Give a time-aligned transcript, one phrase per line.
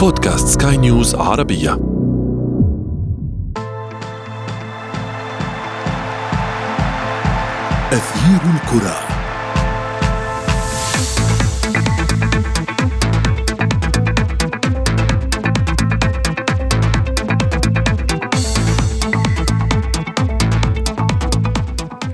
[0.00, 1.72] بودكاست سكاي نيوز عربية.
[7.92, 8.96] أثير الكرة.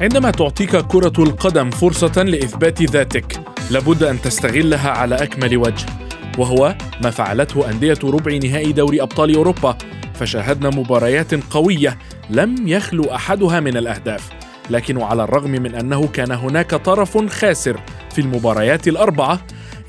[0.01, 3.41] عندما تعطيك كرة القدم فرصة لإثبات ذاتك
[3.71, 5.96] لابد أن تستغلها على أكمل وجه.
[6.39, 9.79] وهو ما فعلته أندية ربع نهائي دوري أبطال أوروبا
[10.15, 11.99] فشاهدنا مباريات قوية
[12.31, 14.31] لم يخلو أحدها من الأهداف
[14.71, 19.41] لكن على الرغم من أنه كان هناك طرف خاسر في المباريات الأربعة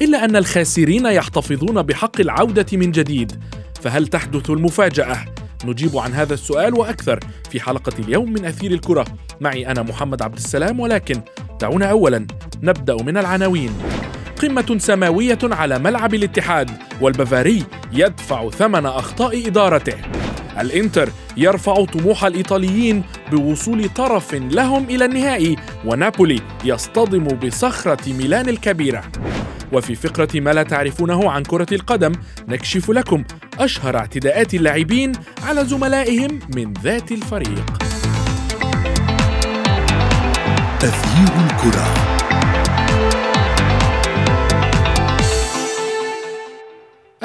[0.01, 3.43] إلا أن الخاسرين يحتفظون بحق العودة من جديد
[3.81, 5.25] فهل تحدث المفاجأة؟
[5.65, 7.19] نجيب عن هذا السؤال وأكثر
[7.51, 9.05] في حلقة اليوم من أثير الكرة
[9.41, 11.21] معي أنا محمد عبد السلام ولكن
[11.61, 12.27] دعونا أولا
[12.63, 13.71] نبدأ من العناوين
[14.41, 19.95] قمة سماوية على ملعب الاتحاد والبافاري يدفع ثمن أخطاء إدارته.
[20.59, 29.03] الإنتر يرفع طموح الإيطاليين بوصول طرف لهم إلى النهائي ونابولي يصطدم بصخرة ميلان الكبيرة.
[29.73, 32.11] وفي فقرة ما لا تعرفونه عن كرة القدم
[32.47, 33.23] نكشف لكم
[33.59, 35.11] أشهر اعتداءات اللاعبين
[35.43, 37.65] على زملائهم من ذات الفريق.
[40.83, 42.16] أثير الكرة.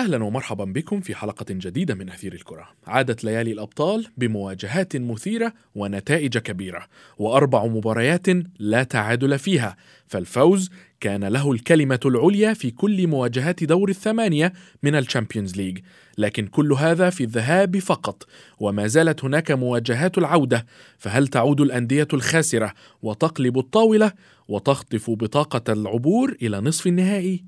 [0.03, 2.69] أهلا ومرحبا بكم في حلقة جديدة من أثير الكرة.
[2.87, 6.87] عادت ليالي الأبطال بمواجهات مثيرة ونتائج كبيرة،
[7.19, 8.27] وأربع مباريات
[8.59, 10.71] لا تعادل فيها، فالفوز
[11.03, 15.79] كان له الكلمة العليا في كل مواجهات دور الثمانيه من ال Champions League،
[16.19, 18.27] لكن كل هذا في الذهاب فقط،
[18.61, 20.67] وما زالت هناك مواجهات العوده،
[20.99, 22.73] فهل تعود الانديه الخاسره
[23.03, 24.13] وتقلب الطاوله
[24.49, 27.45] وتخطف بطاقه العبور إلى نصف النهائي؟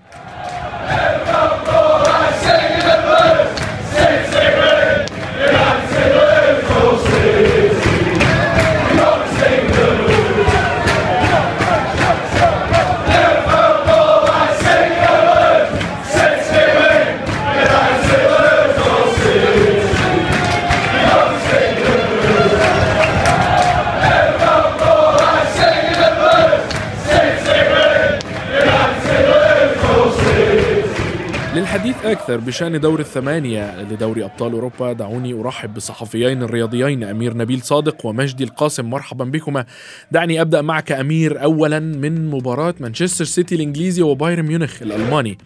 [32.14, 34.92] أكثر بشأن دور الثمانية لدوري أبطال أوروبا.
[34.92, 38.91] دعوني أرحب بالصحفيين الرياضيين أمير نبيل صادق ومجدي القاسم.
[38.91, 39.64] مرحبا بكما.
[40.13, 45.39] دعني أبدأ معك أمير أولا من مباراة مانشستر سيتي الإنجليزي وبايرن ميونخ الألماني.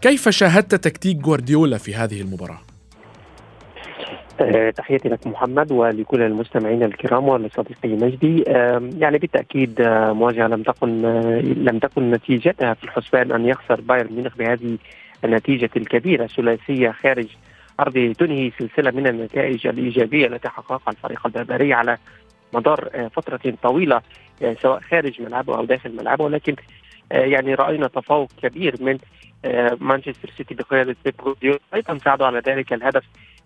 [0.00, 2.60] كيف شاهدت تكتيك جوارديولا في هذه المباراة؟
[4.40, 8.42] أه تحياتي لك محمد ولكل المستمعين الكرام ولصديقي مجدي.
[8.98, 11.02] يعني بالتأكيد أه مواجهة لم تكن
[11.42, 14.78] لم تكن نتيجتها في الحسبان أن يخسر بايرن ميونخ بهذه
[15.24, 17.26] النتيجة الكبيرة ثلاثية خارج
[17.80, 21.96] أرضه تنهي سلسلة من النتائج الإيجابية التي حققها الفريق البربري على
[22.54, 24.02] مدار فترة طويلة
[24.62, 26.24] سواء خارج ملعبه أو داخل ملعبه.
[26.24, 26.56] ولكن
[27.10, 28.98] يعني رأينا تفوق كبير من
[29.80, 31.58] مانشستر سيتي بقيادة بيب جوارديولا.
[31.74, 33.04] أيضا ساعدوا على ذلك الهدف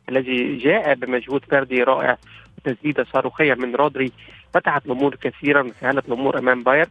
[0.09, 2.19] الذي جاء بمجهود فردي رائع
[2.59, 4.13] وتسديدة صاروخية من رودري
[4.55, 6.91] فتحت الأمور كثيرا وسهلت الأمور أمام بايرن.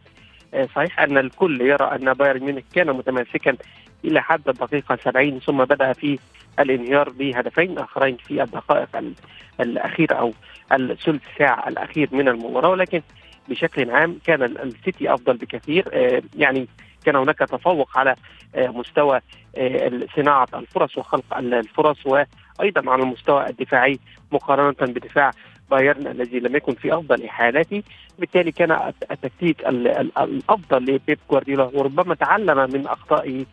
[0.74, 3.56] صحيح أن الكل يرى أن بايرن ميونخ كان متماسكا
[4.04, 6.18] إلى حد الدقيقة 70 ثم بدأ في
[6.60, 9.12] الانهيار بهدفين آخرين في الدقائق
[9.60, 10.32] الاخيره أو
[10.72, 12.68] الثلث ساعة الأخير من المباراة.
[12.68, 13.02] ولكن
[13.48, 15.84] بشكل عام كان السيتي أفضل بكثير.
[16.36, 16.68] يعني
[17.04, 18.14] كان هناك تفوق على
[18.56, 19.20] مستوى
[20.16, 23.98] صناعة الفرص وخلق الفرص وأيضا على المستوى الدفاعي
[24.32, 25.30] مقارنة بدفاع
[25.70, 27.82] بايرن الذي لم يكن في أفضل حالاته.
[28.18, 29.66] بالتالي كان التكتيك
[30.18, 33.44] الأفضل لبيب جوارديولا وربما تعلم من أخطائه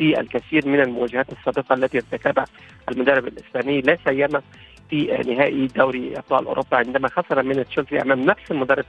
[0.00, 2.44] في الكثير من المواجهات السابقة التي ارتكبها
[2.90, 4.42] المدرب الإسباني لا سيما
[4.90, 8.84] في نهائي دوري أبطال أوروبا عندما خسر من تشيلسي أمام نفس المدرب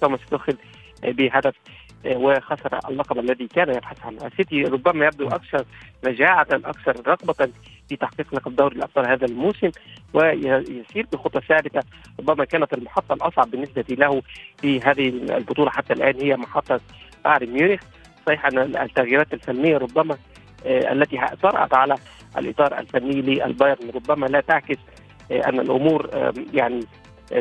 [0.00, 0.56] توماس توخل
[1.02, 1.54] بهدف
[2.06, 4.26] وخسر اللقب الذي كان يبحث عنه.
[4.26, 5.64] السيتي ربما يبدو أكثر
[6.04, 7.48] نجاعه أكثر رغبة
[7.88, 9.70] في تحقيق لقب دوري الأبطال هذا الموسم
[10.14, 11.80] ويسير بخطى ثابتة.
[12.20, 14.22] ربما كانت المحطة الأصعب بالنسبة له
[14.60, 16.80] في هذه البطولة حتى الآن هي محطة
[17.24, 17.80] بايرن ميونخ.
[18.26, 20.16] صحيح أن التغييرات الفنية ربما
[20.64, 21.94] التي طرأت على
[22.38, 23.90] الإطار الفني للبايرن.
[23.94, 24.78] ربما لا تعكس
[25.30, 26.10] أن الأمور
[26.54, 26.80] يعني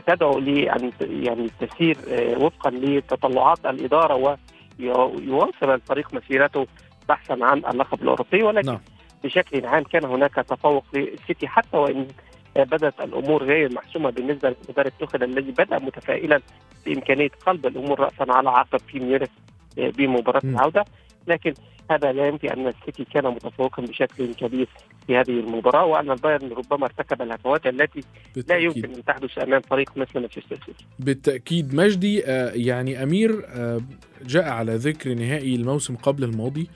[0.08, 1.98] تدعو لأن يعني تسير
[2.38, 4.38] وفقا لتطلعات الإدارة
[4.80, 6.68] ويواصل الفريق مسيرته
[7.10, 8.44] بحثا عن اللقب الأوروبي.
[8.44, 8.80] ولكن نعم.
[9.24, 12.08] بشكل عام كان هناك تفوق للسيتي حتى وإن
[12.56, 16.42] بدأت الأمور غير محسومة بالنسبة للمدرب توخل الذي بدأ متفائلا
[16.86, 19.30] بإمكانية قلب الأمور راسا على عقب في ميونخ
[19.78, 20.86] بمباراة العودة.
[21.28, 21.54] لكن
[21.92, 24.68] هذا لا ينفي أن السيتي كان متفوقا بشكل كبير
[25.08, 28.04] في هذه المباراة وأن البايرن ربما ارتكب الهفوات التي
[28.36, 28.50] بالتأكيد.
[28.50, 30.86] لا يمكن أن تحدث أمام فريق مثل مانشستر سيتي.
[31.00, 33.82] بالتأكيد مجدي آه يعني أمير آه
[34.26, 36.68] جاء على ذكر نهائي الموسم قبل الماضي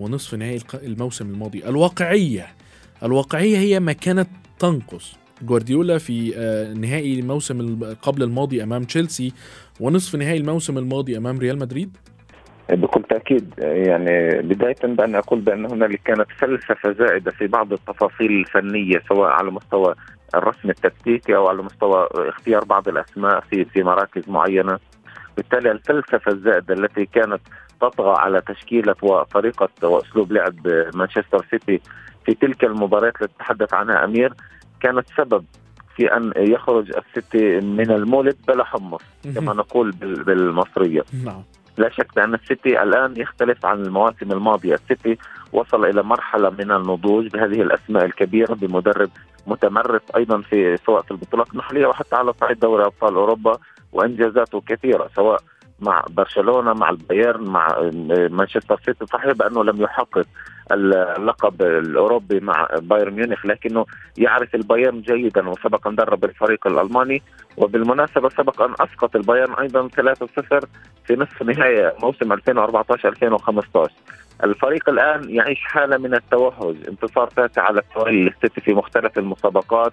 [0.00, 2.46] ونصف نهائي الموسم الماضي الواقعية
[3.02, 9.32] الواقعية هي ما كانت تنقص جوارديولا في آه نهائي الموسم قبل الماضي أمام تشيلسي
[9.80, 11.96] ونصف نهائي الموسم الماضي أمام ريال مدريد
[12.68, 19.02] بكل تأكيد يعني بداية بأن أقول بأن هنالك كانت فلسفة زائدة في بعض التفاصيل الفنية
[19.08, 19.94] سواء على مستوى
[20.34, 24.78] الرسم التكتيكي أو على مستوى اختيار بعض الأسماء في في مراكز معينة.
[25.36, 27.40] بالتالي الفلسفة الزائدة التي كانت
[27.80, 31.80] تطغى على تشكيلة وطريقة وأسلوب لعب مانشستر سيتي
[32.26, 34.32] في تلك المباريات التي تحدث عنها أمير
[34.80, 35.44] كانت سبب
[35.96, 39.00] في أن يخرج السيتي من المولد بلا حمص
[39.34, 39.90] كما نقول
[40.26, 41.04] بالمصرية.
[41.24, 41.42] نعم.
[41.78, 45.18] لا شك بأن السيتي الآن يختلف عن المواسم الماضية، السيتي
[45.52, 49.10] وصل إلى مرحلة من النضوج بهذه الأسماء الكبيرة بمدرب
[49.46, 53.58] متمرس أيضا في سواء في البطولات المحلية وحتى على صعيد دوري أبطال أوروبا
[53.92, 55.40] وإنجازاته كثيرة سواء
[55.80, 57.90] مع برشلونة مع البايرن مع
[58.30, 59.06] مانشستر سيتي.
[59.06, 60.26] صحيح بأنه لم يحقق
[60.72, 63.86] اللقب الأوروبي مع بايرن ميونخ لكنه
[64.18, 67.22] يعرف البايرن جيدا وسبق أن درب الفريق الألماني
[67.56, 70.66] وبالمناسبة سبق أن أسقط البايرن أيضا 3-0
[71.06, 73.92] في نصف نهائي موسم 2014 2015
[74.44, 79.92] الفريق الآن يعيش حالة من التوهج انتصار تاسع على التوالي للسيتي في مختلف المسابقات.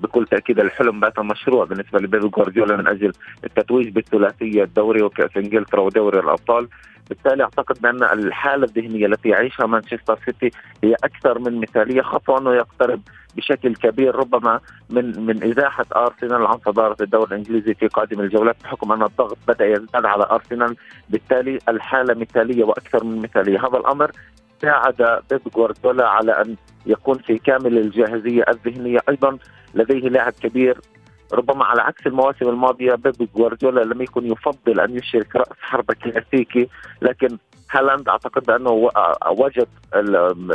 [0.00, 3.12] بكل تأكيد الحلم بات مشروع بالنسبة لبيب جوارديولا من أجل
[3.44, 6.68] التتويج بالثلاثية الدوري وكأس إنجلترا ودوري الأبطال.
[7.08, 10.50] بالتالي أعتقد بأن الحالة الذهنية التي يعيشها مانشستر سيتي
[10.84, 13.00] هي أكثر من مثالية خطوه أنه يقترب
[13.36, 14.60] بشكل كبير ربما
[14.90, 19.66] من من إزاحة أرسنال عن صدارة الدوري الإنجليزي في قادم الجولات بحكم أن الضغط بدأ
[19.66, 20.76] يزداد على أرسنال.
[21.08, 23.58] بالتالي الحالة مثالية وأكثر من مثالية.
[23.66, 24.10] هذا الأمر
[24.62, 26.56] ساعد بيب جوارديولا على أن
[26.86, 28.98] يكون في كامل الجاهزية الذهنية.
[29.08, 29.38] أيضا
[29.74, 30.78] لديه لاعب كبير.
[31.32, 36.68] ربما على عكس المواسم الماضية بيب جوارديولا لم يكن يفضل أن يشرك رأس حربة كلاسيكي
[37.02, 37.38] لكن
[37.70, 38.90] هالاند أعتقد بأنه
[39.30, 39.68] وجد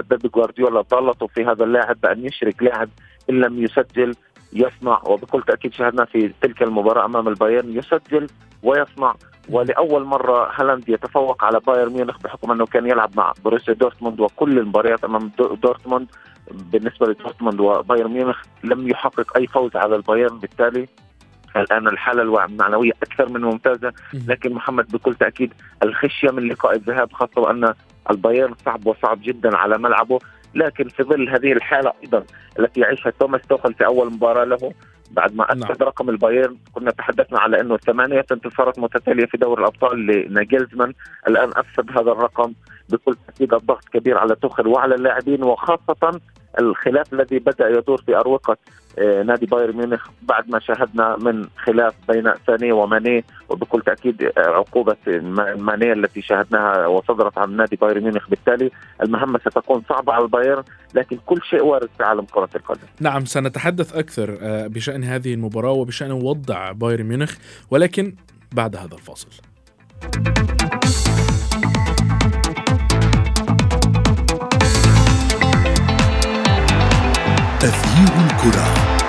[0.10, 2.90] بيب جوارديولا ضالته في هذا اللاعب بأن يشرك لاعب
[3.30, 4.16] إن لم يسجل
[4.54, 8.28] يصنع وبكل تأكيد شاهدنا في تلك المباراة أمام البايرن يسجل
[8.64, 9.16] ويصنع.
[9.50, 14.60] ولأول مرة هالاند يتفوق على بايرن ميونخ بحكم أنه كان يلعب مع بروسيا دورتموند وكل
[14.60, 15.32] المباريات أمام
[15.64, 16.08] دورتموند.
[16.52, 20.88] بالنسبة لدورتموند وبايرن ميونخ لم يحقق أي فوز على البايرن بالتالي
[21.56, 23.94] الآن الحالة المعنوية أكثر من ممتازة.
[24.14, 25.54] لكن محمد بكل تأكيد
[25.84, 27.74] الخشية من لقاء الذهاب خاصة وان
[28.12, 30.20] البايرن صعب وصعب جدا على ملعبه.
[30.56, 32.24] لكن في ظل هذه الحالة أيضا
[32.60, 34.74] التي يعيشها توماس توخل في أول مباراة له
[35.12, 35.78] بعد ما اكد نعم.
[35.82, 40.94] رقم البايرن كنا تحدثنا على إنه ثمانيه انتصارات متتالية في دوري الأبطال لناجلزمان
[41.28, 42.54] الآن أفسد هذا الرقم
[42.90, 46.20] بكل تأكيد الضغط كبير على توخل وعلى اللاعبين وخاصة
[46.60, 48.58] الخلاف الذي بدأ يدور في أروقة
[49.00, 54.32] آه، نادي بايرن ميونخ بعد ما شاهدنا من خلاف بين ساني وماني وبكل تأكيد آه،
[54.38, 54.96] عقوبة
[55.58, 58.72] ماني التي شاهدناها وصدرت عن نادي بايرن ميونخ بالتالي
[59.04, 60.64] المهمة ستكون صعبة على البايرن
[60.94, 62.88] لكن كل شيء وارد في عالم كرة القدم.
[63.00, 67.36] نعم سنتحدث أكثر آه، بشأن هذه المباراة وبشأن وضع بايرن ميونخ
[67.72, 68.16] ولكن
[68.52, 69.30] بعد هذا الفاصل.
[77.66, 79.05] تغيير الكرة.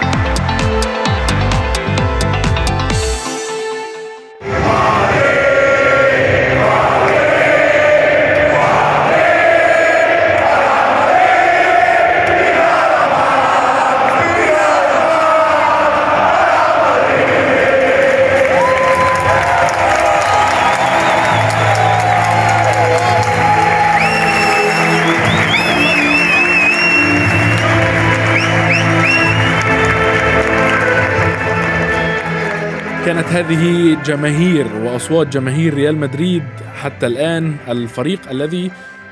[33.26, 36.42] كانت هذه جماهير وأصوات جماهير ريال مدريد
[36.74, 38.70] حتى الآن الفريق الذي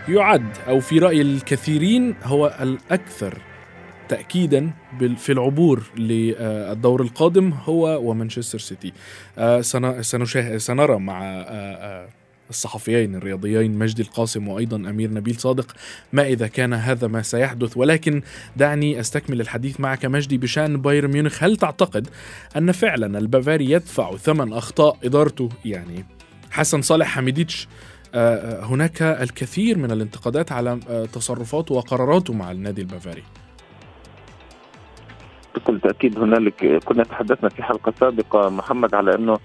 [0.08, 3.38] يعد أو في رأي الكثيرين هو الأكثر
[4.08, 4.70] تاكيدا
[5.16, 8.92] في العبور للدور القادم هو ومانشستر سيتي.
[9.38, 9.60] آه،
[10.58, 12.08] سنرى مع آه، آه،
[12.50, 15.66] الصحفيين الرياضيين مجدي القاسم وأيضا أمير نبيل صادق
[16.12, 17.76] ما إذا كان هذا ما سيحدث.
[17.76, 18.22] ولكن
[18.56, 21.44] دعني أستكمل الحديث معك مجدي بشأن بايرن ميونخ.
[21.44, 22.08] هل تعتقد
[22.56, 26.04] أن فعلا البافاري يدفع ثمن أخطاء إدارته؟ يعني
[26.50, 27.68] حسن صالح حميديتش
[28.14, 33.22] آه، آه، هناك الكثير من الانتقادات على آه، تصرفاته وقراراته مع النادي البافاري.
[35.54, 39.38] بكل تأكيد هنالك كنا تحدثنا في حلقة سابقة محمد على أنه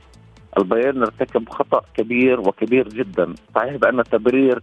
[0.57, 3.35] البايرن ارتكب خطأ كبير وكبير جدا.
[3.55, 4.61] صحيح بأن تبرير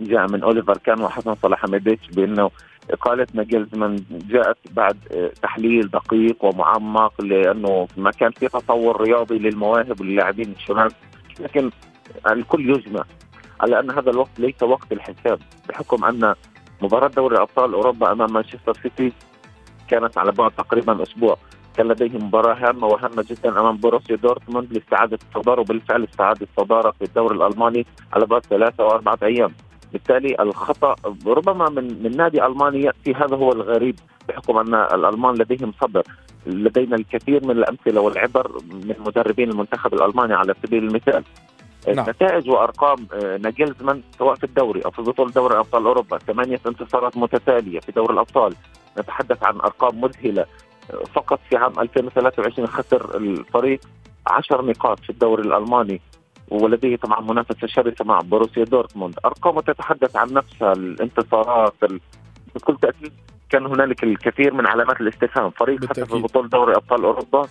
[0.00, 2.50] جاء من أوليفر كان وحسن صلاح حميديتش بأنه
[2.90, 10.00] إقالة ناجلزمان جاءت بعد آه، تحليل دقيق ومعمق لأنه ما كان في تصور رياضي للمواهب
[10.00, 10.92] واللاعبين الشباب
[11.40, 11.70] لكن
[12.30, 13.04] الكل يجمع
[13.60, 15.38] على أن هذا الوقت ليس وقت الحساب
[15.68, 16.34] بحكم أن
[16.82, 19.12] مباراة دوري أبطال أوروبا أمام مانشستر سيتي
[19.88, 21.36] كانت على بعد تقريبا أسبوع.
[21.76, 27.04] كان لديهم مباراة هامة وهامة جدا أمام بروسيا دورتموند لاستعادة الصدارة وبالفعل استعادة الصدارة في
[27.04, 29.52] الدوري الألماني على بعد ثلاثة أو أربعة أيام.
[29.92, 30.94] بالتالي الخطأ
[31.26, 33.98] ربما من من نادي ألماني يأتي هذا هو الغريب
[34.28, 36.02] بحكم أن الألمان لديهم صبر
[36.46, 41.24] لدينا الكثير من الأمثلة والعبر من مدربين المنتخب الألماني على سبيل المثال.
[41.88, 42.10] نعم.
[42.10, 47.16] نتائج وأرقام آه، ناجلزمان سواء في الدوري أو في بطولة دوري أبطال أوروبا ثمانية انتصارات
[47.16, 48.54] متتالية في دوري الأبطال.
[48.98, 50.46] نتحدث عن أرقام مذهلة.
[51.14, 53.80] فقط في عام 2023 خسر الفريق
[54.26, 56.00] 10 نقاط في الدوري الألماني
[56.48, 61.74] ولديه طبعا منافسة شرسة مع بروسيا دورتموند، ارقامه تتحدث عن نفسها الانتصارات
[62.54, 63.12] بكل تأكيد
[63.50, 67.48] كان هنالك الكثير من علامات الاستفهام، فريق حتى في بطولة دوري أبطال أوروبا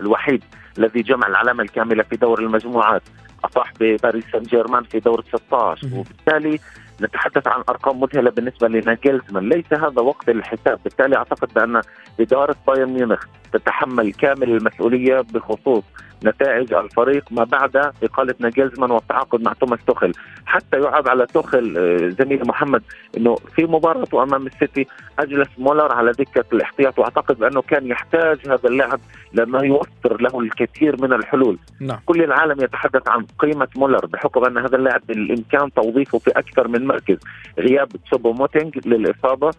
[0.00, 0.44] الوحيد
[0.78, 3.02] الذي جمع العلامة الكاملة في دور المجموعات،
[3.44, 6.60] اطاح بباريس سان جيرمان في دور 16 وبالتالي
[7.00, 10.78] نتحدث عن أرقام مذهلة بالنسبة لناجلزمان ليس هذا وقت الحساب.
[10.84, 11.80] بالتالي أعتقد بأن
[12.20, 15.84] إدارة بايرن ميونخ تتحمل كامل المسؤولية بخصوص
[16.24, 20.12] نتائج الفريق ما بعد إقالة ناجلزمان والتعاقد مع توماس توخل
[20.46, 22.82] حتى يعاب على توخل آه، زميلي محمد
[23.16, 24.86] أنه في مباراته أمام السيتي
[25.18, 29.00] أجلس مولر على دكة الاحتياط وأعتقد بأنه كان يحتاج هذا اللاعب
[29.32, 31.58] لما يوفر له الكثير من الحلول.
[31.80, 31.98] نعم.
[32.06, 36.86] كل العالم يتحدث عن قيمة مولر بحكم أن هذا اللاعب بالإمكان توظيفه في أكثر من
[36.92, 37.18] مركز
[37.58, 39.50] غياب تشوبو موتينج للإصابة.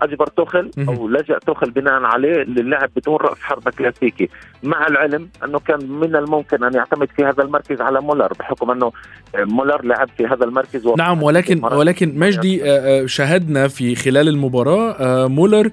[0.00, 4.28] أجبر توخل أو لجأ توخل بناء عليه للعب بدون رأس حربة كلاسيكي.
[4.62, 8.92] مع العلم أنه كان من الممكن أن يعتمد في هذا المركز على مولر بحكم أنه
[9.34, 14.90] مولر لعب في هذا المركز نعم ولكن ولكن مجدي آه، آه، شاهدنا في خلال المباراة
[14.90, 15.70] آه، مولر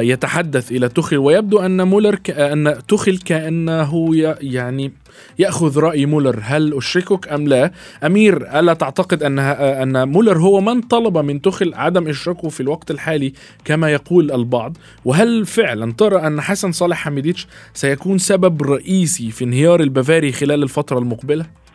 [0.00, 4.10] يتحدث إلى توخل ويبدو أن مولر أن توخل كأنه
[4.40, 4.92] يعني
[5.38, 6.40] يأخذ رأي مولر.
[6.42, 7.72] هل أشركك أم لا؟
[8.06, 12.90] أمير ألا تعتقد ان أن مولر هو من طلب من توخل عدم إشراكه في الوقت
[12.90, 13.32] الحالي
[13.64, 20.32] كما يقول البعض؟ وهل فعلا ترى أن حسن صالحميديتش سيكون سبب رئيسي في انهيار البافاري
[20.32, 21.67] خلال الفترة المقبلة؟ آه،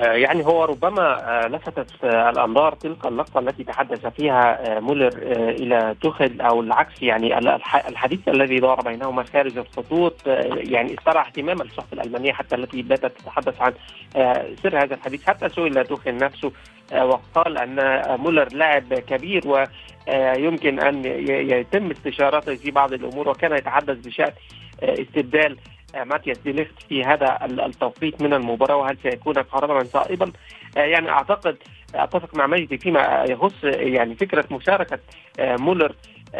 [0.00, 6.40] يعني هو ربما آه، لفتت آه، الأنظار تلك اللقطة التي تحدث فيها مولر إلى توخل
[6.40, 7.38] أو العكس يعني
[7.88, 10.26] الحديث الذي دار بينهما خارج الخطوط
[10.56, 13.72] يعني استرعى اهتمام الصحف الالمانيه حتى التي باتت تتحدث عن
[14.62, 16.52] سر هذا الحديث حتى سئل توخل نفسه
[16.92, 24.32] وقال أن مولر لاعب كبير ويمكن أن يتم استشارته في بعض الأمور وكان يتحدث بشأن
[24.82, 30.32] استبدال آه، ماتياس دي ليخت في هذا التوقيت من المباراة وهل سيكون قرارا صائبا؟
[30.76, 31.56] آه، يعني أعتقد
[31.94, 34.98] أتفق مع مجدي فيما يخص يعني فكرة مشاركة
[35.40, 35.94] آه، مولر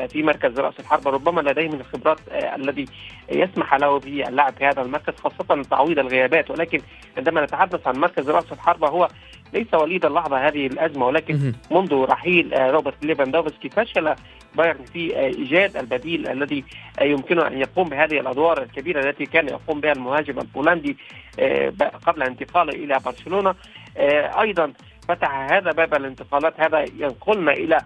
[0.09, 1.11] في مركز رأس الحربة.
[1.11, 2.85] ربما لديه من الخبرات الذي
[3.28, 6.50] يسمح له باللعب في هذا المركز خاصة تعويض الغيابات.
[6.50, 6.80] ولكن
[7.16, 9.09] عندما نتحدث عن مركز رأس الحربة هو
[9.52, 14.14] ليس وليد اللحظة هذه الأزمة ولكن منذ رحيل روبرت ليفاندوفسكي فشل
[14.54, 16.64] بايرن في إيجاد البديل الذي
[17.02, 20.97] يمكنه أن يقوم بهذه الأدوار الكبيرة التي كان يقوم بها المهاجم البولندي
[21.40, 21.73] آه،
[22.07, 23.54] قبل انتقاله إلى برشلونة.
[23.97, 24.73] آه، أيضا
[25.09, 26.61] فتح هذا باب الانتقالات.
[26.61, 27.78] هذا ينقلنا إلى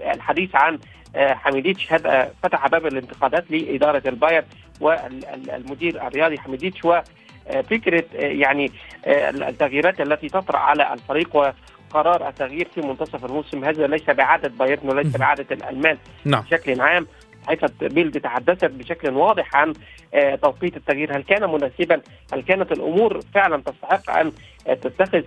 [0.00, 0.78] الحديث عن
[1.16, 1.92] آه، حميديتش.
[1.92, 4.44] هذا فتح باب الانتقادات لإدارة البايرن
[4.80, 6.84] والمدير الرياضي حميديتش.
[6.84, 8.70] وفكرة يعني
[9.06, 11.54] التغييرات التي تطرأ على الفريق
[11.94, 16.42] قرار التغيير في منتصف الموسم هذا ليس بعادة بايرن وليس بعادة الألمان نعم.
[16.42, 17.06] بشكل عام
[17.46, 19.72] حيث بيلد تحدثت بشكل واضح عن
[20.14, 22.00] آه، توقيت التغيير هل كان مناسبا
[22.32, 24.32] هل كانت الأمور فعلا تستحق أن
[24.66, 25.22] تتخذ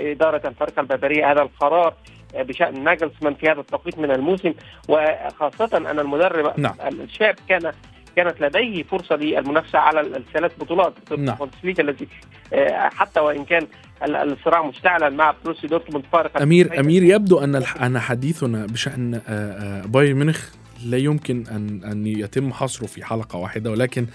[0.00, 1.94] إدارة الفرقة البافاريه هذا القرار
[2.34, 4.54] آه، بشأن ناجلسمان في هذا التوقيت من الموسم
[4.88, 6.74] وخاصة أن المدرب نعم.
[6.88, 7.72] الشاب كان
[8.16, 11.36] كانت لديه فرصة للمنافسة على الثلاث بطولات نعم.
[11.64, 12.08] الذي
[12.52, 13.66] آه، حتى وإن كان
[14.02, 19.86] الصراع مشتعلا مع بروسيا دورتموند فارق امير أمير يبدو أن أن حديثنا بشأن آه، آه،
[19.86, 20.48] بايرن ميونخ
[20.84, 24.06] لا يمكن ان أن يتم حصره في حلقة واحدة ولكن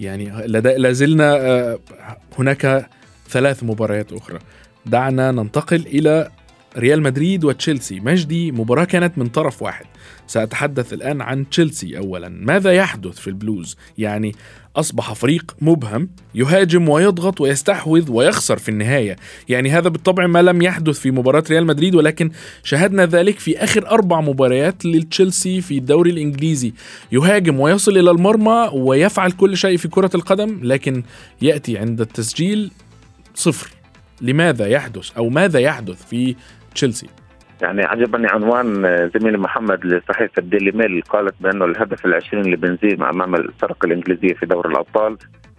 [0.00, 1.78] يعني لازلنا
[2.38, 2.88] هناك
[3.28, 4.38] ثلاث مباريات أخرى.
[4.86, 6.30] دعنا ننتقل إلى
[6.78, 8.00] ريال مدريد وتشيلسي.
[8.00, 9.86] مجدي مباراة كانت من طرف واحد.
[10.26, 12.28] سأتحدث الآن عن تشيلسي أولا.
[12.28, 14.34] ماذا يحدث في البلوز؟ يعني
[14.76, 19.16] أصبح فريق مبهم يهاجم ويضغط ويستحوذ ويخسر في النهاية.
[19.48, 22.30] يعني هذا بالطبع ما لم يحدث في مباراة ريال مدريد ولكن
[22.62, 26.72] شاهدنا ذلك في آخر أربع مباريات للتشيلسي في الدوري الإنجليزي.
[27.12, 31.02] يهاجم ويصل إلى المرمى ويفعل كل شيء في كرة القدم لكن
[31.42, 32.70] يأتي عند التسجيل
[33.34, 33.70] صفر.
[34.20, 36.36] لماذا يحدث أو ماذا يحدث في
[36.74, 37.08] تشيلسي.
[37.62, 38.66] يعني عجبني عنوان
[39.14, 44.70] زميلي محمد لصحيفة الديلي ميل قالت بأنه الهدف العشرين لبنزيما أمام الفرق الإنجليزية في دوري
[44.70, 45.16] الأبطال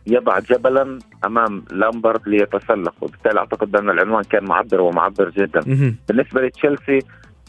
[0.07, 2.93] يضع جبلا أمام لامبرد ليتسلق.
[3.01, 5.61] وبالتالي أعتقد بأن العنوان كان معبر ومعبر جدا.
[6.07, 6.99] بالنسبة لتشيلسي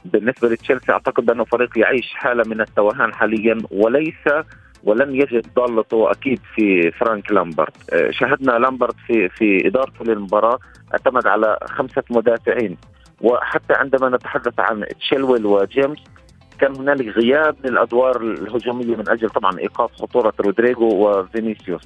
[0.04, 4.28] بالنسبة لتشيلسي أعتقد بأنه فريق يعيش حالة من التوهان حاليا وليس
[4.84, 10.58] ولن يجد ضالته أكيد في فرانك لامبرد آه، شاهدنا لامبرد في في إدارته للمباراة
[10.92, 12.76] اعتمد على خمسة مدافعين.
[13.22, 15.98] وحتى عندما نتحدث عن تشيلويل وجيمس
[16.58, 21.82] كان هنالك غياب للأدوار الهجومية من أجل طبعا إيقاف خطورة رودريجو وفينيسيوس.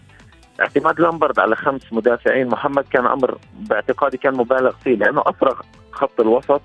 [0.60, 5.60] اعتماد لامبرد على خمس مدافعين محمد كان أمر باعتقادي كان مبالغ فيه لأنه أفرغ
[5.92, 6.62] خط الوسط.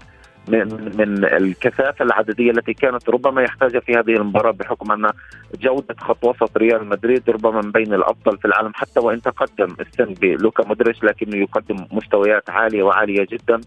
[0.47, 5.11] من الكثافة العددية التي كانت ربما يحتاجها في هذه المباراة بحكم أن
[5.61, 10.13] جودة خط وسط ريال مدريد ربما من بين الأفضل في العالم حتى وإن تقدم السن
[10.13, 13.61] بلوكا مودريتش لكنه يقدم مستويات عالية وعالية جدا.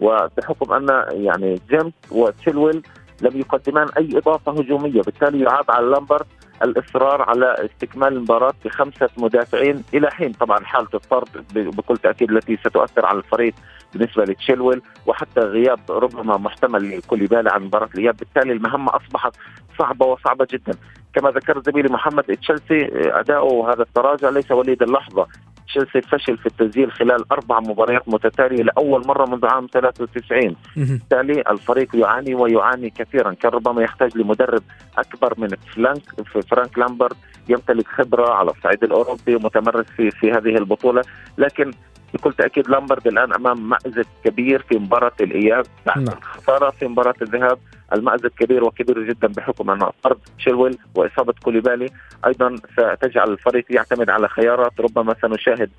[0.00, 2.82] وبحكم أن يعني جيمس وتشيلويل
[3.22, 6.26] لم يقدمان أي إضافة هجومية بالتالي يعاب على لامبرد
[6.62, 10.32] الإصرار على استكمال المباراة بخمسة مدافعين إلى حين.
[10.32, 13.54] طبعا حالة الطرد بكل تأكيد التي ستؤثر على الفريق
[13.92, 18.16] بالنسبة لتشيلويل وحتى غياب ربما محتمل لكوليبالي عن مباراة الإياب.
[18.16, 19.36] بالتالي المهمة أصبحت
[19.78, 20.72] صعبة وصعبة جدا.
[21.14, 25.26] كما ذكر زميلي محمد تشيلسي أداؤه هذا التراجع ليس وليد اللحظة.
[25.66, 31.96] تشيلسي فشل في التسجيل خلال أربع مباريات متتالية لأول مرة منذ عام 93 بالتالي الفريق
[31.96, 33.32] يعاني ويعاني كثيرا.
[33.32, 34.62] كان ربما يحتاج لمدرب
[34.98, 36.02] أكبر من فلانك
[36.32, 37.16] في فرانك لامبرد
[37.48, 41.02] يمتلك خبرة على الصعيد الأوروبي ومتمرس في في هذه البطولة.
[41.38, 41.70] لكن
[42.14, 45.66] بكل تأكيد لامبرد الآن أمام مأزق كبير في مباراة الإياب.
[45.86, 46.16] بعد نعم.
[46.18, 47.58] الخساره في مباراة الذهاب
[47.92, 51.86] المأزق كبير وكبير جدا بحكم ان طرد تشيلويل وإصابة كوليبالي.
[52.26, 55.70] أيضا ستجعل الفريق يعتمد على خيارات ربما سنشاهد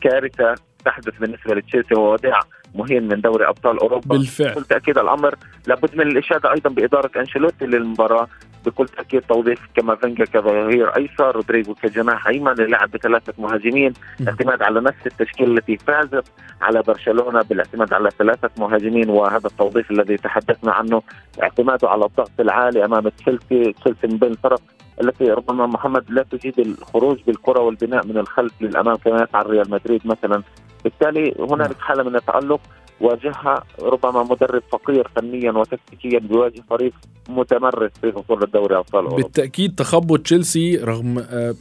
[0.00, 2.40] كارثة تحدث بالنسبة لتشيلسي ووداع
[2.74, 4.16] مهين من دوري أبطال أوروبا.
[4.16, 4.50] بالفعل.
[4.50, 5.34] بكل تأكيد الأمر
[5.66, 8.28] لابد من الإشادة أيضا بإدارة أنشيلوتي للمباراة.
[8.66, 13.92] بكل تأكيد توظيف كامافينجا كظهير أيسر رودريجو كجناح أيمن اللعب بثلاثة مهاجمين.
[14.28, 16.24] اعتماد على نفس التشكيله التي فازت
[16.60, 21.02] على برشلونة بالاعتماد على ثلاثة مهاجمين وهذا التوظيف الذي تحدثنا عنه
[21.42, 23.72] اعتماده على الضغط العالي أمام تشيلسي.
[23.72, 24.60] تشيلسي من بين الفرق
[25.02, 30.06] التي ربما محمد لا تجيد الخروج بالكرة والبناء من الخلف للأمام كما يفعل ريال مدريد
[30.06, 30.42] مثلا.
[30.84, 32.60] بالتالي هنالك حالة من التألق.
[33.00, 36.92] واجهها ربما مدرب فقير فنيا وتكتيكيا بيواجه فريق
[37.28, 39.22] متمرس في بطوله دوري أبطال أوروبا.
[39.22, 41.54] بالتأكيد تخبط تشيلسي رغم آه،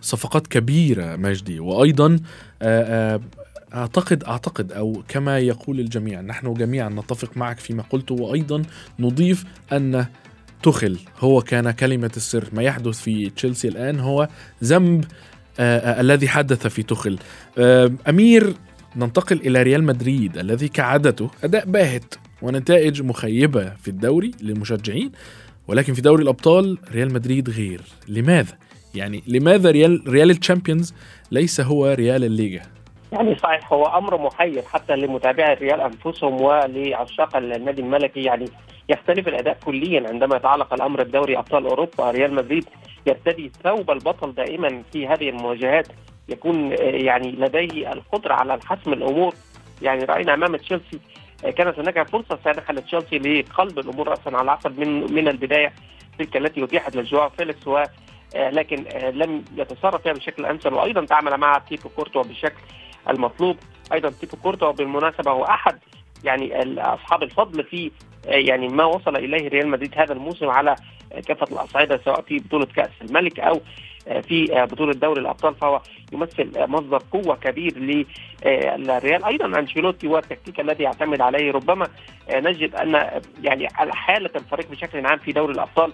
[0.00, 2.18] صفقات كبيرة مجدي وأيضا
[2.62, 3.20] آه، آه،
[3.74, 8.62] أعتقد أعتقد أو كما يقول الجميع نحن جميعا نتفق معك فيما قلته وأيضا
[8.98, 10.06] نضيف أن
[10.62, 12.48] تخل هو كان كلمة السر.
[12.52, 14.28] ما يحدث في تشيلسي الآن هو
[14.64, 15.04] ذنب
[15.60, 17.18] الذي حدث في تخل
[18.08, 18.54] أمير
[18.96, 25.12] ننتقل إلى ريال مدريد الذي كعادته أداء باهت ونتائج مخيبة في الدوري للمشجعين
[25.68, 28.58] ولكن في دوري الأبطال ريال مدريد غير لماذا؟
[28.94, 30.94] يعني لماذا ريال ريال الشامبيونز
[31.30, 32.62] ليس هو ريال الليغا؟
[33.12, 38.48] يعني صحيح هو أمر محير حتى لمتابعي الريال أنفسهم ولعشاق النادي الملكي يعني
[38.88, 42.64] يختلف الأداء كليا عندما يتعلق الأمر بدوري أبطال أوروبا ريال مدريد
[43.06, 45.86] يرتدي ثوب البطل دائما في هذه المواجهات
[46.28, 49.34] يكون آه، يعني لديه القدرة على الحسم الأمور.
[49.82, 50.98] يعني رأينا أمام تشيلسي
[51.44, 55.72] آه، كانت هناك فرصة سانحه لتشيلسي لقلب الأمور راسا على عقب من من البداية
[56.18, 57.84] تلك التي أتيحت لجواو فيليكس و
[58.36, 58.84] آه، لكن
[59.14, 60.74] لم يتصرف فيها بشكل أمثل.
[60.74, 62.60] وأيضا تعامل مع تيبو كورتوا بالشكل
[63.08, 63.56] المطلوب.
[63.92, 65.78] أيضا تيبو كورتوا بالمناسبة هو أحد
[66.24, 67.90] يعني أصحاب الفضل في
[68.26, 70.76] يعني ما وصل إليه ريال مدريد هذا الموسم على
[71.26, 73.60] كافه الاصعده سواء في بطولة كأس الملك أو
[74.22, 75.80] في بطولة دوري الأبطال فهو
[76.12, 79.24] يمثل مصدر قوة كبير للريال.
[79.24, 81.52] أيضا أنشيلوتي والتكتيك الذي يعتمد عليه.
[81.52, 81.88] ربما
[82.30, 85.92] نجد أن يعني حالة الفريق بشكل عام في دوري الأبطال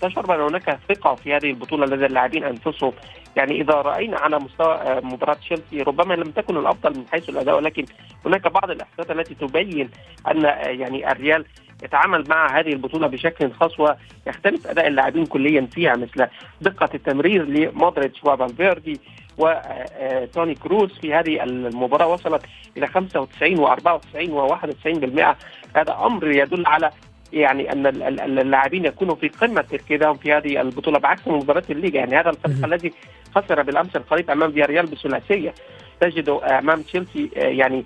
[0.00, 2.92] تشعر بأن هناك ثقة في هذه البطولة لدى اللاعبين أنفسهم.
[3.36, 7.84] يعني إذا رأينا على مستوى مباراة تشيلسي ربما لم تكن الأفضل من حيث الأداء ولكن
[8.26, 9.90] هناك بعض الاحصائيات التي تبين
[10.30, 10.42] أن
[10.80, 11.44] يعني الريال
[11.82, 16.26] يتعامل مع هذه البطولة بشكل خاص ويختلف أداء اللاعبين كليا فيها مثل
[16.60, 19.00] دقة التمرير لمودريتش وفالفيردي
[19.38, 22.06] وتوني كروز في هذه المباراة.
[22.06, 22.42] وصلت
[22.76, 25.36] إلى 95 و94 و91%
[25.76, 26.90] هذا أمر يدل على
[27.32, 27.86] يعني أن
[28.38, 31.96] اللاعبين يكونوا في قمة تركيزهم في هذه البطولة بعكس مباراة الليغا.
[31.96, 32.92] يعني هذا الفريق الذي
[33.34, 35.54] خسر بالأمس القريب أمام فياريال بثلاثية.
[36.00, 37.84] تجد أمام تشيلسي يعني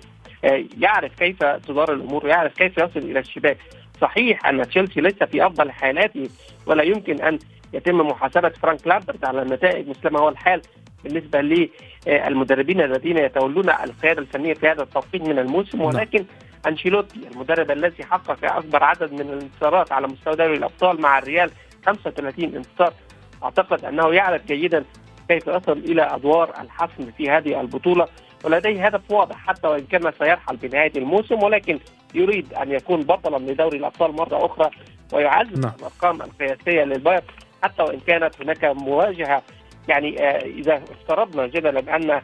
[0.77, 3.57] يعرف كيف تدار الأمور يعرف كيف يصل إلى الشباك.
[4.01, 6.29] صحيح أن تشيلسي ليس في أفضل حالاته
[6.65, 7.39] ولا يمكن أن
[7.73, 10.61] يتم محاسبة فرانك لامبرد على النتائج مثل ما هو الحال
[11.03, 11.69] بالنسبة
[12.07, 15.87] للمدربين الذين يتولون القيادة الفنية في هذا التوقيت من الموسم نعم.
[15.87, 16.25] ولكن
[16.67, 21.51] أنشيلوتي المدرب الذي حقق أكبر عدد من الانتصارات على مستوى دوري الأبطال مع الريال
[21.85, 22.93] 35 انتصار
[23.43, 24.85] أعتقد أنه يعرف جيدا
[25.29, 28.07] كيف يصل إلى أدوار الحسم في هذه البطولة
[28.43, 31.79] ولديه هدف واضح حتى وإن كان سيرحل بنهايه الموسم ولكن
[32.13, 34.69] يريد أن يكون بطلا لدوري الأبطال مرة أخرى
[35.13, 35.73] ويعزز نعم.
[35.79, 37.23] الأرقام القياسية للبايرن
[37.63, 39.41] حتى وإن كانت هناك مواجهة
[39.87, 42.21] يعني آه إذا افترضنا جدلا أن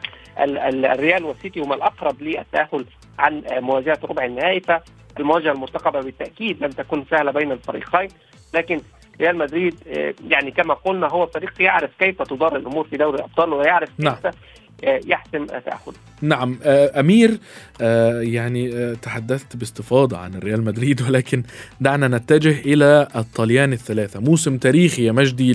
[0.84, 2.84] الريال والسيتي هما الأقرب للتأهل
[3.18, 8.08] عن آه مواجهة ربع النهائي فالمواجهة المرتقبة بالتأكيد لن تكون سهلة بين الفريقين
[8.54, 8.80] لكن
[9.20, 13.52] ريال مدريد آه يعني كما قلنا هو فريق يعرف كيف تدار الأمور في دوري الأبطال
[13.52, 14.14] ويعرف نعم.
[14.14, 14.34] كيف
[14.82, 15.94] يحسم تاهله.
[16.22, 17.38] نعم آه، أمير
[17.80, 21.42] آه، يعني آه، تحدثت باستفاضة عن الريال مدريد ولكن
[21.80, 24.20] دعنا نتجه إلى الطليان الثلاثة.
[24.20, 25.52] موسم تاريخي يا مجدي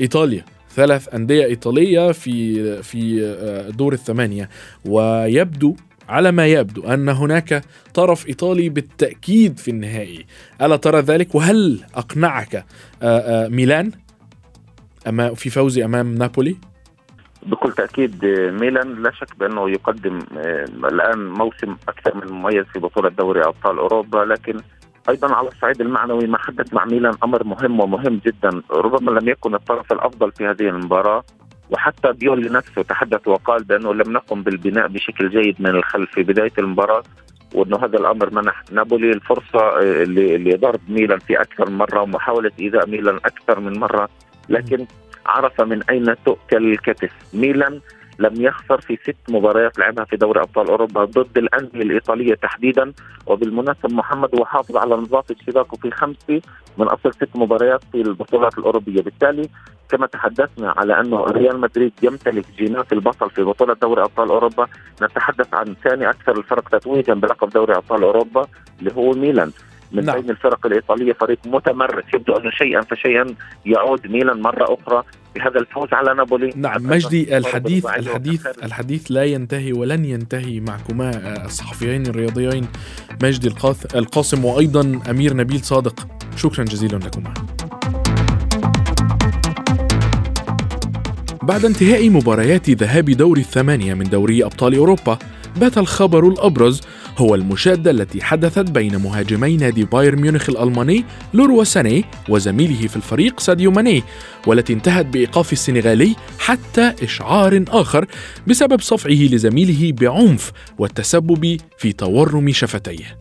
[0.00, 0.44] لإيطاليا.
[0.74, 3.20] ثلاث أندية إيطالية في في
[3.76, 4.48] دور الثمانية.
[4.84, 5.76] ويبدو
[6.08, 10.26] على ما يبدو أن هناك طرف إيطالي بالتأكيد في النهائي.
[10.62, 12.64] ألا ترى ذلك؟ وهل أقنعك
[13.50, 13.90] ميلان
[15.34, 16.56] في فوزي أمام نابولي؟
[17.48, 18.24] بكل تأكيد
[18.60, 23.78] ميلان لا شك بأنه يقدم آه، الآن موسم أكثر من مميز في بطولة دوري أبطال
[23.78, 24.60] أوروبا لكن
[25.08, 28.62] أيضا على الصعيد المعنوي ما حدث مع ميلان أمر مهم ومهم جدا.
[28.70, 31.24] ربما لم يكن الطرف الأفضل في هذه المباراة
[31.70, 36.52] وحتى بيولي نفسه تحدث وقال بأنه لم نقم بالبناء بشكل جيد من الخلف في بداية
[36.58, 37.02] المباراة
[37.54, 42.88] وأنه هذا الأمر منح نابولي الفرصة آه، لضرب ميلان في أكثر من مرة ومحاولة إيذاء
[42.88, 44.08] ميلان أكثر من مرة
[44.48, 44.86] لكن
[45.28, 47.12] عرف من أين تؤكل الكتف.
[47.34, 47.80] ميلان
[48.18, 52.92] لم يخسر في ست مباريات لعبها في دوري أبطال أوروبا ضد الأندية الإيطالية تحديدا.
[53.26, 56.40] وبالمناسبة محمد هو حافظ على نظافة شباكه في خمسه
[56.78, 59.02] من أصل ست مباريات في البطولات الأوروبية.
[59.02, 59.48] بالتالي
[59.88, 64.66] كما تحدثنا على انه ريال مدريد يمتلك جينات البطل في بطولة دوري أبطال أوروبا
[65.02, 68.46] نتحدث عن ثاني أكثر الفرق تتويجا بلقب دوري أبطال أوروبا
[68.78, 69.52] اللي هو ميلان.
[69.92, 70.20] من نعم.
[70.20, 73.26] بين الفرق الإيطالية فريق متمرس يبدو انه شيئا فشيئا
[73.66, 75.02] يعود ميلان مرة أخرى
[75.36, 76.52] بهذا الفوز على نابولي.
[76.56, 82.68] نعم مجدي الحديث الحديث الحديث لا ينتهي ولن ينتهي معكما آه، الصحفيين الرياضيين
[83.22, 83.48] مجدي
[83.94, 86.06] القاسم وأيضا أمير نبيل صادق.
[86.36, 87.34] شكرا جزيلا لكما.
[91.42, 95.18] بعد انتهاء مباريات ذهاب دور الثمانية من دوري أبطال أوروبا
[95.56, 96.80] بات الخبر الأبرز
[97.18, 103.40] هو المشادة التي حدثت بين مهاجمي نادي باير ميونخ الألماني لوروا ساني وزميله في الفريق
[103.40, 104.02] ساديو ماني
[104.46, 108.06] والتي انتهت بإيقاف السنغالي حتى إشعار آخر
[108.46, 113.18] بسبب صفعه لزميله بعنف والتسبب في تورم شفتيه.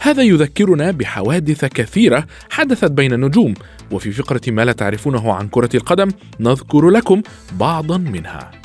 [0.00, 3.54] هذا يذكرنا بحوادث كثيرة حدثت بين النجوم
[3.90, 6.08] وفي فقرة ما لا تعرفونه عن كرة القدم
[6.40, 8.57] نذكر لكم بعضا منها.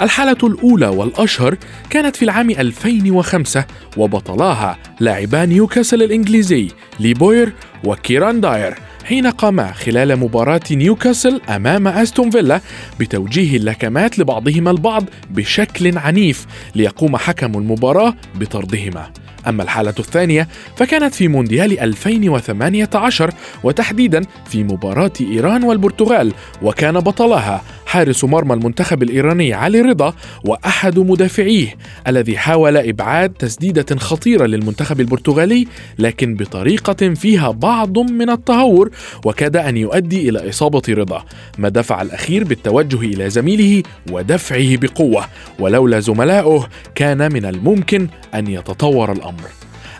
[0.00, 1.56] الحالة الأولى والأشهر
[1.90, 3.64] كانت في العام 2005
[3.96, 6.68] وبطلاها لاعبا نيوكاسل الإنجليزي
[7.00, 7.52] لي بوير
[7.84, 8.74] وكيران داير
[9.04, 12.60] حين قاما خلال مباراة نيوكاسل أمام أستون فيلا
[13.00, 19.10] بتوجيه اللكمات لبعضهما البعض بشكل عنيف ليقوم حكم المباراة بطردهما.
[19.48, 23.30] أما الحالة الثانية فكانت في مونديال 2018
[23.64, 31.74] وتحديدا في مباراة إيران والبرتغال وكان بطلها حارس مرمى المنتخب الإيراني علي رضا وأحد مدافعيه
[32.06, 35.66] الذي حاول إبعاد تسديدة خطيرة للمنتخب البرتغالي
[35.98, 38.90] لكن بطريقة فيها بعض من التهور
[39.24, 41.24] وكاد أن يؤدي إلى إصابة رضا
[41.58, 45.24] ما دفع الأخير بالتوجه إلى زميله ودفعه بقوة
[45.58, 49.48] ولولا زملائه كان من الممكن أن يتطور الأمر.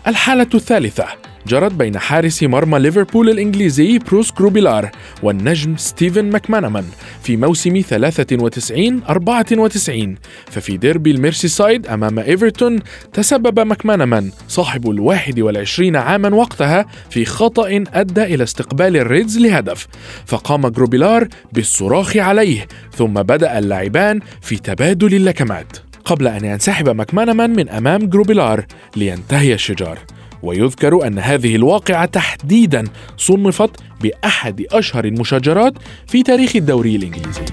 [0.07, 4.89] الحالة الثالثة جرت بين حارس مرمى ليفربول الإنجليزي بروس كروبيلار
[5.23, 6.85] والنجم ستيفن ماكمانامان
[7.23, 10.15] في موسم 93 94
[10.51, 12.79] ففي ديربي الميرسيسايد أمام إيفرتون
[13.13, 19.87] تسبب ماكمانامان صاحب الواحد والعشرين عاما وقتها في خطأ أدى إلى استقبال الريدز لهدف.
[20.25, 25.77] فقام جروبيلار بالصراخ عليه ثم بدأ اللاعبان في تبادل اللكمات.
[26.05, 29.99] قبل أن ينسحب ماكمانامان من أمام جروبيلار لينتهي الشجار.
[30.43, 32.83] ويذكر أن هذه الواقعة تحديدا
[33.17, 33.69] صنفت
[34.01, 35.73] بأحد أشهر المشاجرات
[36.07, 37.45] في تاريخ الدوري الإنجليزي.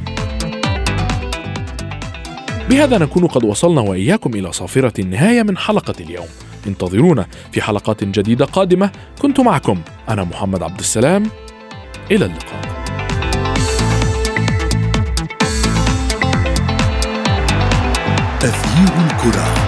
[2.70, 6.26] بهذا نكون قد وصلنا وإياكم إلى صافرة النهاية من حلقة اليوم.
[6.66, 8.90] انتظرونا في حلقات جديدة قادمة.
[9.22, 11.30] كنت معكم أنا محمد عبد السلام.
[12.10, 12.60] إلى اللقاء.
[18.40, 19.59] تغيير الكرة.